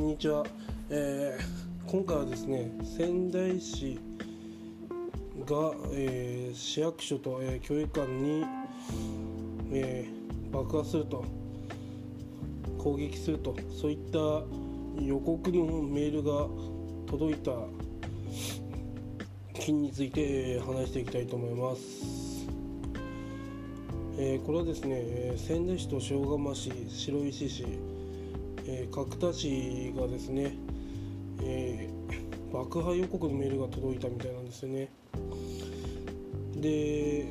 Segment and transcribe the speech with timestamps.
[0.00, 0.46] んにちは、
[0.88, 4.00] えー、今回はですね仙台市
[5.44, 8.46] が、えー、市役所と、えー、教育館に、
[9.70, 11.22] えー、爆破すると
[12.78, 14.18] 攻撃するとそういった
[15.04, 16.46] 予告のメールが
[17.06, 17.52] 届いた
[19.52, 22.46] 件について、えー、話していきたいと思います、
[24.18, 27.99] えー、これはですね、えー、仙台市と塩釜市白石市
[28.72, 30.56] え、角田市がですね、
[31.42, 34.90] えー、爆破予告のメールが届いたみたいなんですよね。
[36.60, 37.24] で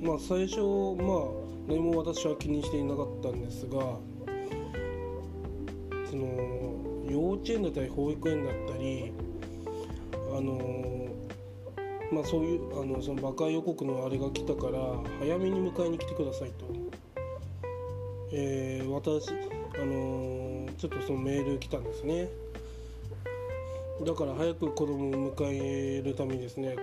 [0.00, 3.78] まあ最初まあ何も私は気にしていなかったんですが
[6.08, 9.12] その幼稚園だったり保育園だったり
[10.32, 11.08] あの
[12.12, 14.78] まあそういうあのその爆破予告のあれが来たから
[15.18, 16.66] 早めに迎えに来てくださいと、
[18.32, 22.30] えー、私あのちょっとそのメール来たんですね。
[24.02, 26.74] だから早く子供を迎えるためにですね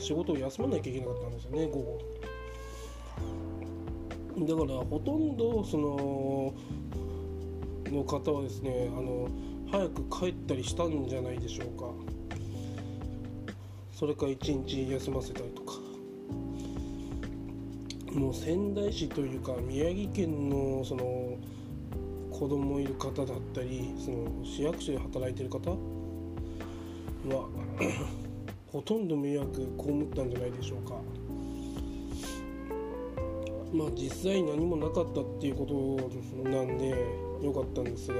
[0.00, 2.00] 仕事を休まなきゃいけなかったんですよね午後。
[4.40, 6.52] だからほとんどその
[7.86, 9.28] の方はですねあの
[9.70, 11.86] 早く帰ったりしたんじゃないでしょうか。
[13.92, 15.74] それか一日休ませたりとか。
[18.12, 21.36] もう仙台市というか宮城県のその
[22.38, 25.76] 子供いる方だったりその市役所で働いてる方は
[28.70, 31.00] ほとんど迷惑被ったんじゃないでしょうか
[33.72, 36.94] まあ実際何もなかったっていうことなんで
[37.42, 38.14] 良かったんですが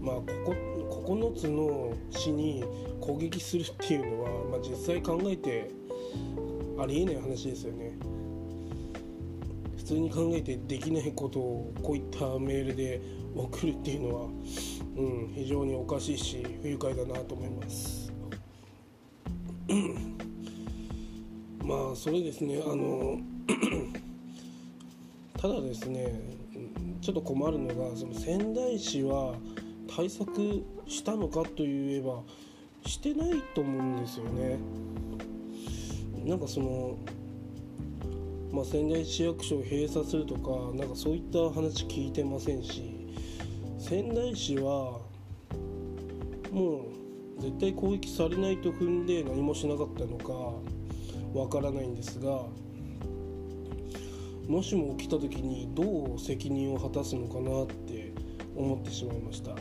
[0.00, 0.22] まあこ
[1.04, 2.62] こ9つの市に
[3.00, 5.70] 攻撃するっていうのは、まあ、実際考えて
[6.78, 7.98] ありえない話ですよね。
[9.92, 12.98] 普通に考えてできないことをこういったメールで
[13.36, 18.10] 送るっていうのは、うん、非常におかしいし不愉快だなと思います。
[21.62, 23.20] まあそれですねあの
[25.36, 26.22] ただですね
[27.02, 29.34] ちょっと困るのがその仙台市は
[29.94, 32.22] 対策したのかといえば
[32.86, 34.58] してないと思うんですよね。
[36.24, 36.96] なんかその
[38.52, 43.08] まあ、仙台市役所を閉鎖するとかなんかそういった話聞いてませんし
[43.78, 45.00] 仙台市は
[46.52, 46.86] も
[47.38, 50.32] う絶対攻撃されないと踏んで何もしなかったのか
[51.32, 52.42] わからないんですが
[54.46, 58.12] もしも起きた時にどう責任を果たすのかなって
[58.54, 59.52] 思ってしまいました。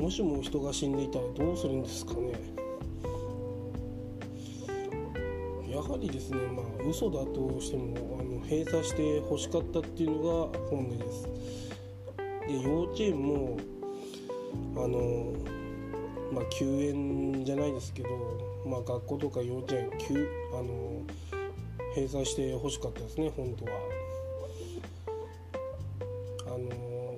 [0.00, 2.65] もしも人が死んでいたらどうするんですかね。
[5.88, 11.28] はりですねまあ嘘だとしてもあの閉鎖して欲しかったっていうのが本音です。
[12.48, 13.56] で幼稚園も
[14.76, 15.32] あの
[16.32, 18.08] まあ休園じゃないですけど、
[18.66, 21.02] まあ、学校とか幼稚園休あの
[21.94, 23.70] 閉鎖して欲しかったですね本当は。
[26.46, 27.16] あの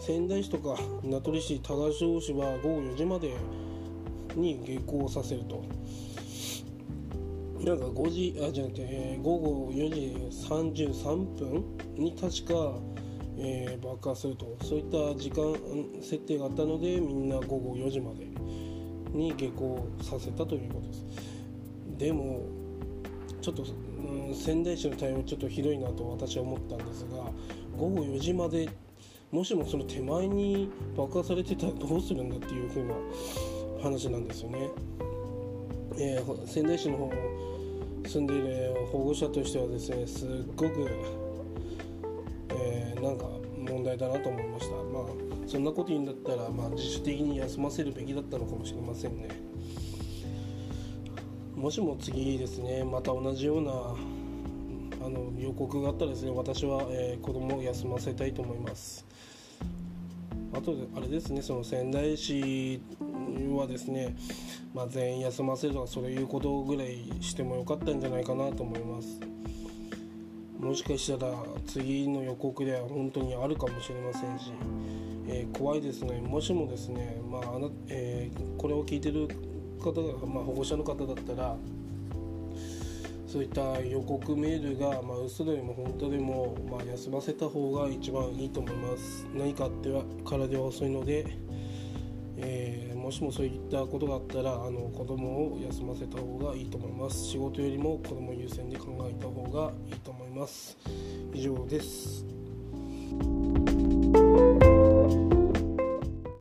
[0.00, 3.36] 仙台市とか名取市多賀城市は午後4時まで
[4.34, 5.62] に下校させると。
[7.64, 10.16] なんか5時あじゃなくて、えー、午後4時
[10.48, 11.64] 33分
[11.94, 12.74] に確か、
[13.38, 15.54] えー、爆破するとそういった時間
[16.02, 18.26] 設定があったのでみんな午後4時まで
[19.16, 21.04] に下校させたということです
[21.98, 22.40] でも
[23.40, 27.30] ちょっと、うん、仙台市の対応ちょっとひどいなと私は思ったんですが
[27.76, 28.68] 午後4時まで
[29.30, 32.94] もしもその手前に爆破されてたらどうするんだっていう風な
[33.82, 34.68] 話なんですよね。
[35.98, 37.10] えー、仙台市の方
[38.06, 40.88] 住んでいる保護者としてはですねすっごく、
[42.50, 43.26] えー、なんか
[43.58, 44.76] 問題だなと思いました。
[44.76, 49.28] まあそんなこと言うんだったら、まあ、自主的に休ませるべきだったのかもしれませんね。
[51.54, 53.70] もしも次ですねまた同じような
[55.06, 59.04] あの予告があったらですね私は、えー、子供を休ませたいと思います。
[60.54, 62.80] あとあれですねその仙台市
[63.56, 64.14] はですね、
[64.74, 69.20] まあ、全員休ませるとかそういうことぐらいしてもよかったんじゃないかなと思います。
[70.60, 71.34] もしかしたら
[71.66, 74.52] 次の予告では本当にあるかもしれませんし、
[75.26, 76.20] えー、怖いですね。
[76.20, 79.28] もしもですね、まああなえー、これを聞いてる
[79.80, 81.56] 方が、まあ、保護者の方だったら
[83.32, 89.26] そういった予告メールが、まあ、嘘でも本当でも、まあ、休ませた方が一番いいと思います。
[89.32, 91.24] 何かあってはからでは遅いので、
[92.36, 97.24] えー、もしもそういったことがあったらあの子供を休ませた方がいいと思います。
[97.24, 100.76] 仕事よりも子供優先で考えた方がいいと思います。
[101.32, 102.26] 以上です
[103.12, 103.41] ます。